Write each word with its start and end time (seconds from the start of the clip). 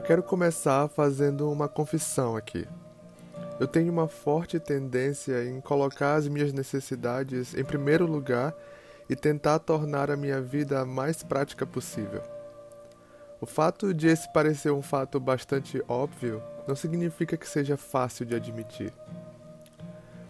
quero 0.00 0.22
começar 0.22 0.88
fazendo 0.88 1.50
uma 1.50 1.68
confissão 1.68 2.36
aqui. 2.36 2.66
Eu 3.58 3.66
tenho 3.66 3.92
uma 3.92 4.08
forte 4.08 4.58
tendência 4.58 5.44
em 5.44 5.60
colocar 5.60 6.14
as 6.14 6.26
minhas 6.28 6.52
necessidades 6.52 7.54
em 7.54 7.64
primeiro 7.64 8.06
lugar 8.06 8.54
e 9.08 9.16
tentar 9.16 9.58
tornar 9.58 10.10
a 10.10 10.16
minha 10.16 10.40
vida 10.40 10.80
a 10.80 10.84
mais 10.86 11.22
prática 11.22 11.66
possível. 11.66 12.22
O 13.40 13.46
fato 13.46 13.92
de 13.92 14.06
esse 14.06 14.32
parecer 14.32 14.70
um 14.70 14.82
fato 14.82 15.18
bastante 15.18 15.82
óbvio 15.88 16.42
não 16.68 16.76
significa 16.76 17.36
que 17.36 17.48
seja 17.48 17.76
fácil 17.76 18.24
de 18.24 18.36
admitir. 18.36 18.92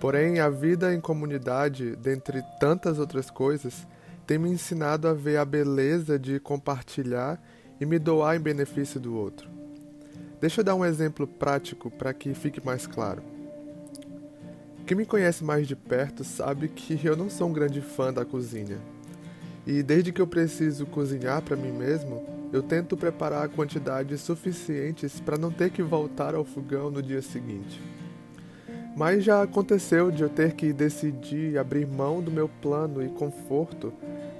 Porém, 0.00 0.40
a 0.40 0.50
vida 0.50 0.92
em 0.92 1.00
comunidade, 1.00 1.96
dentre 1.96 2.42
tantas 2.58 2.98
outras 2.98 3.30
coisas, 3.30 3.86
tem 4.26 4.38
me 4.38 4.50
ensinado 4.50 5.06
a 5.06 5.14
ver 5.14 5.36
a 5.36 5.44
beleza 5.44 6.18
de 6.18 6.40
compartilhar 6.40 7.40
e 7.80 7.86
me 7.86 7.98
doar 7.98 8.36
em 8.36 8.40
benefício 8.40 9.00
do 9.00 9.16
outro. 9.16 9.48
Deixa 10.40 10.60
eu 10.60 10.64
dar 10.64 10.74
um 10.74 10.84
exemplo 10.84 11.26
prático 11.26 11.90
para 11.90 12.12
que 12.12 12.34
fique 12.34 12.64
mais 12.64 12.86
claro. 12.86 13.22
Quem 14.86 14.96
me 14.96 15.06
conhece 15.06 15.42
mais 15.42 15.66
de 15.66 15.74
perto 15.74 16.22
sabe 16.22 16.68
que 16.68 17.00
eu 17.06 17.16
não 17.16 17.30
sou 17.30 17.48
um 17.48 17.52
grande 17.52 17.80
fã 17.80 18.12
da 18.12 18.24
cozinha. 18.24 18.78
E 19.66 19.82
desde 19.82 20.12
que 20.12 20.20
eu 20.20 20.26
preciso 20.26 20.84
cozinhar 20.84 21.40
para 21.40 21.56
mim 21.56 21.72
mesmo, 21.72 22.22
eu 22.52 22.62
tento 22.62 22.96
preparar 22.96 23.48
quantidades 23.48 24.20
suficientes 24.20 25.18
para 25.20 25.38
não 25.38 25.50
ter 25.50 25.70
que 25.70 25.82
voltar 25.82 26.34
ao 26.34 26.44
fogão 26.44 26.90
no 26.90 27.02
dia 27.02 27.22
seguinte. 27.22 27.80
Mas 28.94 29.24
já 29.24 29.42
aconteceu 29.42 30.10
de 30.10 30.22
eu 30.22 30.28
ter 30.28 30.52
que 30.52 30.72
decidir 30.72 31.58
abrir 31.58 31.86
mão 31.86 32.20
do 32.20 32.30
meu 32.30 32.48
plano 32.60 33.02
e 33.02 33.08
conforto 33.08 33.92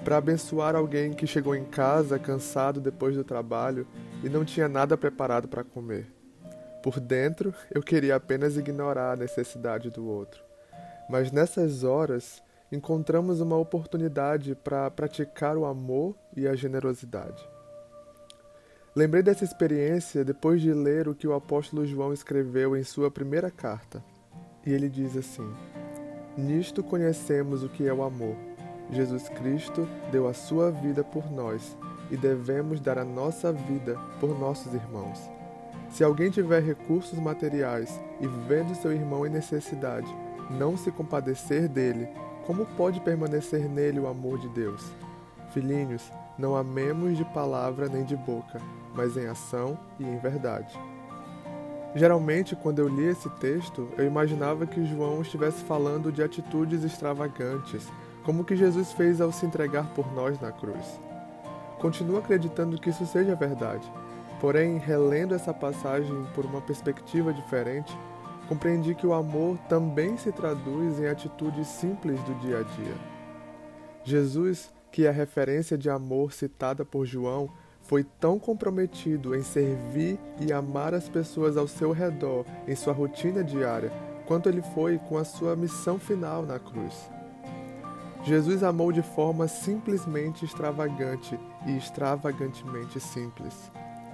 para 0.05 0.19
abençoar 0.19 0.77
alguém 0.77 1.15
que 1.15 1.27
chegou 1.27 1.57
em 1.57 1.65
casa 1.65 2.19
cansado 2.19 2.79
depois 2.79 3.17
do 3.17 3.25
trabalho 3.25 3.87
e 4.23 4.29
não 4.29 4.45
tinha 4.45 4.69
nada 4.69 4.99
preparado 4.99 5.49
para 5.49 5.65
comer. 5.65 6.07
Por 6.83 7.01
dentro, 7.01 7.55
eu 7.75 7.83
queria 7.83 8.15
apenas 8.15 8.59
ignorar 8.59 9.13
a 9.13 9.17
necessidade 9.17 9.89
do 9.89 10.07
outro. 10.07 10.45
Mas 11.09 11.33
nessas 11.33 11.83
horas, 11.83 12.43
encontramos 12.71 13.41
uma 13.41 13.57
oportunidade 13.57 14.55
para 14.55 14.91
praticar 14.91 15.57
o 15.57 15.65
amor 15.65 16.15
e 16.37 16.47
a 16.47 16.55
generosidade. 16.55 17.43
Lembrei 18.95 19.23
dessa 19.23 19.45
experiência 19.45 20.25
depois 20.25 20.61
de 20.61 20.73
ler 20.73 21.09
o 21.09 21.15
que 21.15 21.27
o 21.27 21.33
apóstolo 21.33 21.87
João 21.87 22.13
escreveu 22.13 22.77
em 22.77 22.85
sua 22.85 23.11
primeira 23.11 23.51
carta. 23.51 24.05
E 24.67 24.73
ele 24.73 24.89
diz 24.89 25.17
assim: 25.17 25.51
Nisto 26.37 26.83
conhecemos 26.83 27.65
o 27.65 27.69
que 27.69 27.89
é 27.89 27.93
o 27.93 28.03
amor. 28.03 28.54
Jesus 28.91 29.29
Cristo 29.29 29.89
deu 30.11 30.29
a 30.29 30.33
sua 30.33 30.71
vida 30.71 31.03
por 31.03 31.31
nós 31.31 31.77
e 32.11 32.17
devemos 32.17 32.81
dar 32.81 32.99
a 32.99 33.05
nossa 33.05 33.53
vida 33.53 33.99
por 34.21 34.39
nossos 34.39 34.75
irmãos. 34.75 35.31
Se 35.91 36.03
alguém 36.03 36.31
tiver 36.31 36.63
recursos 36.63 37.19
materiais 37.19 38.01
e 38.21 38.27
vendo 38.49 38.75
seu 38.75 38.93
irmão 38.93 39.27
em 39.27 39.31
necessidade, 39.31 40.09
não 40.51 40.77
se 40.77 40.91
compadecer 40.91 41.69
dele, 41.69 42.09
como 42.47 42.67
pode 42.77 43.01
permanecer 43.01 43.69
nele 43.69 44.01
o 44.01 44.07
amor 44.07 44.39
de 44.39 44.49
Deus? 44.49 44.85
Filhinhos, 45.53 46.13
não 46.37 46.57
amemos 46.57 47.17
de 47.17 47.25
palavra 47.27 47.89
nem 47.89 48.05
de 48.05 48.17
boca, 48.17 48.61
mas 48.95 49.17
em 49.17 49.27
ação 49.27 49.79
e 49.99 50.05
em 50.05 50.19
verdade. 50.19 50.79
Geralmente, 51.95 52.57
quando 52.57 52.81
eu 52.81 52.89
li 52.89 53.05
esse 53.05 53.31
texto, 53.31 53.89
eu 53.97 54.05
imaginava 54.05 54.67
que 54.67 54.85
João 54.85 55.23
estivesse 55.23 55.63
falando 55.63 56.11
de 56.11 56.25
atitudes 56.25 56.83
extravagantes, 56.83 57.87
como 58.25 58.43
o 58.43 58.45
que 58.45 58.57
Jesus 58.57 58.93
fez 58.93 59.21
ao 59.21 59.31
se 59.31 59.47
entregar 59.47 59.87
por 59.95 60.13
nós 60.13 60.41
na 60.41 60.51
cruz. 60.51 61.01
Continuo 61.79 62.19
acreditando 62.19 62.79
que 62.79 62.91
isso 62.91 63.07
seja 63.07 63.35
verdade, 63.35 63.91
porém, 64.41 64.79
relendo 64.79 65.35
essa 65.35 65.53
passagem 65.53 66.27
por 66.35 66.45
uma 66.45 66.61
perspectiva 66.61 67.33
diferente, 67.33 67.97
compreendi 68.49 68.95
que 68.95 69.07
o 69.07 69.13
amor 69.13 69.59
também 69.69 70.17
se 70.17 70.33
traduz 70.33 70.99
em 70.99 71.07
atitudes 71.07 71.67
simples 71.67 72.21
do 72.23 72.35
dia 72.41 72.61
a 72.61 72.63
dia. 72.63 72.95
Jesus, 74.03 74.73
que 74.91 75.07
é 75.07 75.09
a 75.09 75.13
referência 75.13 75.77
de 75.77 75.91
amor 75.91 76.33
citada 76.33 76.85
por 76.85 77.07
João, 77.07 77.51
foi 77.83 78.03
tão 78.03 78.39
comprometido 78.39 79.35
em 79.35 79.43
servir 79.43 80.19
e 80.41 80.53
amar 80.53 80.95
as 80.95 81.09
pessoas 81.09 81.57
ao 81.57 81.69
seu 81.69 81.93
redor 81.93 82.47
em 82.67 82.75
sua 82.75 82.95
rotina 82.95 83.45
diária, 83.45 83.93
quanto 84.27 84.49
ele 84.49 84.63
foi 84.63 84.99
com 84.99 85.19
a 85.19 85.25
sua 85.25 85.55
missão 85.55 85.99
final 85.99 86.47
na 86.47 86.59
cruz. 86.59 87.14
Jesus 88.25 88.63
amou 88.63 88.91
de 88.91 89.03
forma 89.03 89.47
simplesmente 89.47 90.47
extravagante 90.47 91.39
e 91.67 91.77
extravagantemente 91.77 92.99
simples. 92.99 93.71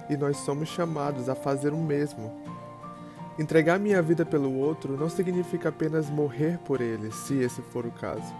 E 0.09 0.17
nós 0.17 0.35
somos 0.35 0.67
chamados 0.67 1.29
a 1.29 1.35
fazer 1.35 1.71
o 1.71 1.77
mesmo. 1.77 2.29
Entregar 3.39 3.79
minha 3.79 4.01
vida 4.01 4.25
pelo 4.25 4.53
outro 4.53 4.97
não 4.97 5.09
significa 5.09 5.69
apenas 5.69 6.09
morrer 6.09 6.59
por 6.65 6.81
ele, 6.81 7.09
se 7.09 7.35
esse 7.35 7.61
for 7.61 7.85
o 7.85 7.91
caso. 7.91 8.35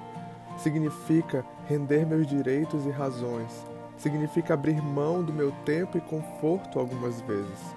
Significa 0.57 1.45
render 1.69 2.05
meus 2.05 2.27
direitos 2.27 2.85
e 2.85 2.89
razões. 2.89 3.65
Significa 3.95 4.55
abrir 4.55 4.81
mão 4.81 5.23
do 5.23 5.31
meu 5.31 5.53
tempo 5.63 5.97
e 5.97 6.01
conforto 6.01 6.79
algumas 6.79 7.21
vezes. 7.21 7.75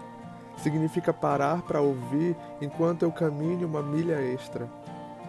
Significa 0.56 1.12
parar 1.12 1.62
para 1.62 1.80
ouvir 1.80 2.34
enquanto 2.60 3.04
eu 3.04 3.12
caminho 3.12 3.68
uma 3.68 3.82
milha 3.84 4.20
extra 4.20 4.68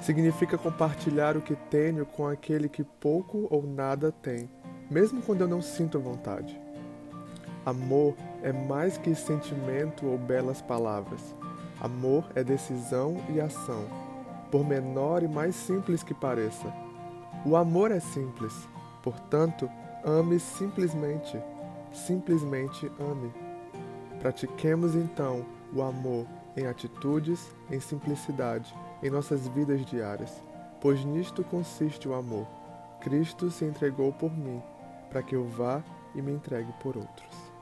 Significa 0.05 0.55
compartilhar 0.55 1.35
o 1.35 1.41
que 1.41 1.55
tenho 1.55 2.05
com 2.05 2.27
aquele 2.27 2.69
que 2.69 2.83
pouco 2.83 3.47
ou 3.49 3.63
nada 3.63 4.11
tem, 4.11 4.47
mesmo 4.87 5.19
quando 5.19 5.41
eu 5.41 5.47
não 5.47 5.63
sinto 5.63 5.99
vontade. 5.99 6.61
Amor 7.65 8.13
é 8.43 8.53
mais 8.53 8.99
que 8.99 9.15
sentimento 9.15 10.05
ou 10.05 10.15
belas 10.15 10.61
palavras. 10.61 11.33
Amor 11.81 12.23
é 12.35 12.43
decisão 12.43 13.17
e 13.33 13.41
ação, 13.41 13.83
por 14.51 14.63
menor 14.63 15.23
e 15.23 15.27
mais 15.27 15.55
simples 15.55 16.03
que 16.03 16.13
pareça. 16.13 16.71
O 17.43 17.55
amor 17.55 17.89
é 17.89 17.99
simples, 17.99 18.53
portanto, 19.01 19.67
ame 20.03 20.39
simplesmente. 20.39 21.35
Simplesmente 21.91 22.91
ame. 22.99 23.33
Pratiquemos 24.19 24.93
então 24.93 25.43
o 25.73 25.81
amor 25.81 26.27
em 26.55 26.67
atitudes, 26.67 27.51
em 27.71 27.79
simplicidade 27.79 28.71
em 29.01 29.09
nossas 29.09 29.47
vidas 29.47 29.85
diárias, 29.85 30.41
pois 30.81 31.03
nisto 31.03 31.43
consiste 31.43 32.07
o 32.07 32.13
amor. 32.13 32.47
Cristo 33.01 33.51
se 33.51 33.65
entregou 33.65 34.11
por 34.13 34.31
mim, 34.31 34.61
para 35.09 35.21
que 35.21 35.35
eu 35.35 35.45
vá 35.45 35.83
e 36.13 36.21
me 36.21 36.31
entregue 36.31 36.71
por 36.81 36.97
outros. 36.97 37.54